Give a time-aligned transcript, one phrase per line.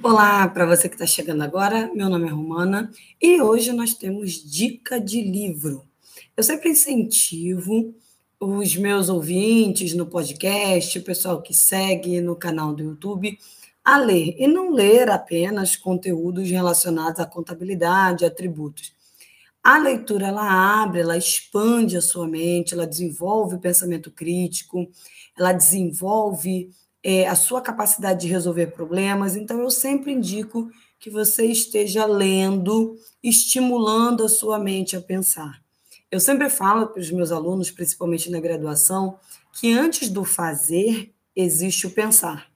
[0.00, 2.88] Olá para você que está chegando agora, meu nome é Romana
[3.20, 5.84] e hoje nós temos dica de livro.
[6.36, 7.92] Eu sempre incentivo
[8.38, 13.36] os meus ouvintes no podcast, o pessoal que segue no canal do YouTube,
[13.84, 18.92] a ler e não ler apenas conteúdos relacionados à contabilidade, a tributos.
[19.64, 24.88] A leitura ela abre, ela expande a sua mente, ela desenvolve o pensamento crítico,
[25.36, 26.70] ela desenvolve
[27.02, 29.36] é, a sua capacidade de resolver problemas.
[29.36, 35.62] Então, eu sempre indico que você esteja lendo, estimulando a sua mente a pensar.
[36.10, 39.18] Eu sempre falo para os meus alunos, principalmente na graduação,
[39.52, 42.48] que antes do fazer existe o pensar.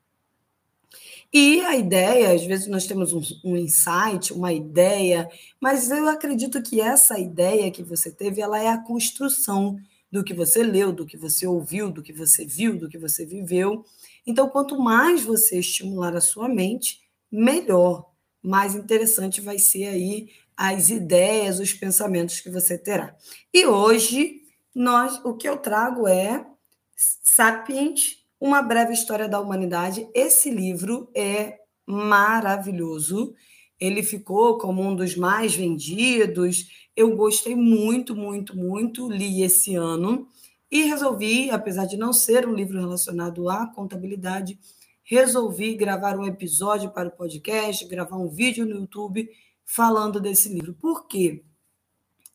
[1.33, 6.63] E a ideia, às vezes nós temos um, um, insight, uma ideia, mas eu acredito
[6.63, 9.79] que essa ideia que você teve, ela é a construção
[10.13, 13.25] do que você leu, do que você ouviu, do que você viu, do que você
[13.25, 13.83] viveu.
[14.27, 17.01] Então, quanto mais você estimular a sua mente,
[17.31, 23.17] melhor, mais interessante vai ser aí as ideias, os pensamentos que você terá.
[23.55, 24.43] E hoje,
[24.75, 26.47] nós, o que eu trago é
[26.95, 30.07] Sapiens, uma breve história da humanidade.
[30.15, 33.35] Esse livro é maravilhoso.
[33.83, 36.69] Ele ficou como um dos mais vendidos.
[36.95, 39.11] Eu gostei muito, muito, muito.
[39.11, 40.29] Li esse ano
[40.71, 44.57] e resolvi, apesar de não ser um livro relacionado à contabilidade,
[45.03, 49.29] resolvi gravar um episódio para o podcast, gravar um vídeo no YouTube
[49.65, 50.75] falando desse livro.
[50.75, 51.43] Por quê?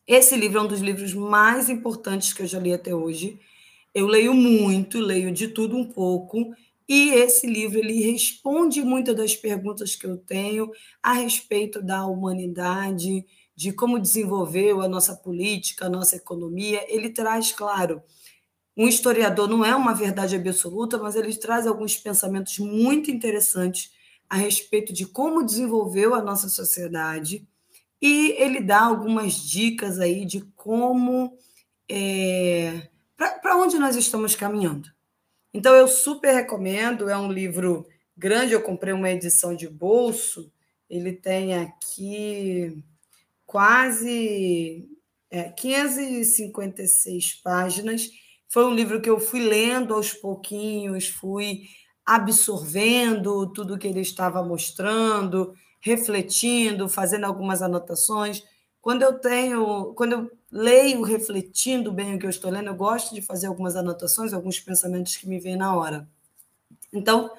[0.06, 3.40] Esse livro é um dos livros mais importantes que eu já li até hoje.
[3.94, 6.54] Eu leio muito, leio de tudo um pouco,
[6.88, 10.70] e esse livro ele responde muitas das perguntas que eu tenho
[11.02, 16.84] a respeito da humanidade, de como desenvolveu a nossa política, a nossa economia.
[16.88, 18.02] Ele traz, claro,
[18.76, 23.92] um historiador não é uma verdade absoluta, mas ele traz alguns pensamentos muito interessantes
[24.30, 27.46] a respeito de como desenvolveu a nossa sociedade
[28.00, 31.36] e ele dá algumas dicas aí de como
[31.90, 34.88] é, para onde nós estamos caminhando.
[35.52, 37.86] Então eu super recomendo, é um livro
[38.16, 40.52] grande, eu comprei uma edição de bolso,
[40.88, 42.82] ele tem aqui
[43.46, 44.88] quase
[45.30, 48.10] é, 556 páginas
[48.48, 51.64] foi um livro que eu fui lendo aos pouquinhos, fui
[52.04, 58.42] absorvendo tudo que ele estava mostrando, refletindo, fazendo algumas anotações.
[58.88, 63.14] Quando eu tenho, quando eu leio refletindo bem o que eu estou lendo, eu gosto
[63.14, 66.08] de fazer algumas anotações, alguns pensamentos que me vêm na hora.
[66.90, 67.30] Então,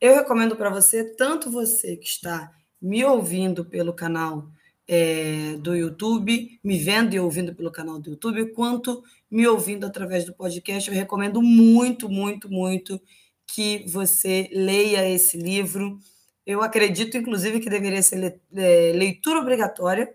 [0.00, 4.46] eu recomendo para você, tanto você que está me ouvindo pelo canal
[4.86, 10.24] é, do YouTube, me vendo e ouvindo pelo canal do YouTube, quanto me ouvindo através
[10.24, 10.88] do podcast.
[10.88, 13.00] Eu recomendo muito, muito, muito
[13.44, 15.98] que você leia esse livro.
[16.46, 20.14] Eu acredito, inclusive, que deveria ser é, leitura obrigatória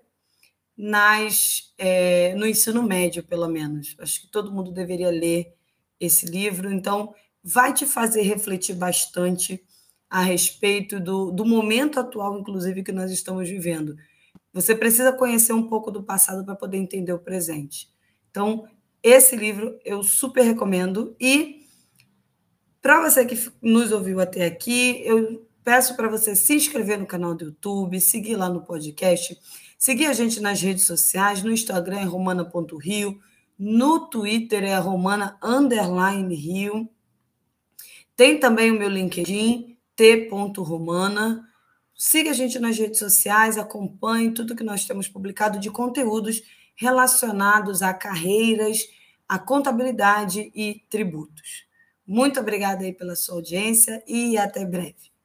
[0.78, 3.96] nas, é, no ensino médio, pelo menos.
[4.00, 5.54] Acho que todo mundo deveria ler
[6.00, 6.72] esse livro.
[6.72, 9.64] Então, vai te fazer refletir bastante
[10.10, 13.96] a respeito do, do momento atual, inclusive, que nós estamos vivendo.
[14.54, 17.90] Você precisa conhecer um pouco do passado para poder entender o presente.
[18.30, 18.68] Então,
[19.02, 21.16] esse livro eu super recomendo.
[21.20, 21.66] E
[22.82, 27.36] para você que nos ouviu até aqui, eu peço para você se inscrever no canal
[27.36, 29.38] do YouTube, seguir lá no podcast,
[29.78, 33.20] seguir a gente nas redes sociais, no Instagram é romana.rio,
[33.60, 36.90] no Twitter é romana underline rio.
[38.16, 41.46] Tem também o meu LinkedIn, t.romana.
[41.94, 46.44] Siga a gente nas redes sociais, acompanhe tudo que nós temos publicado de conteúdos
[46.78, 48.88] relacionados a carreiras,
[49.28, 51.66] a contabilidade e tributos.
[52.08, 55.17] Muito obrigada aí pela sua audiência e até breve.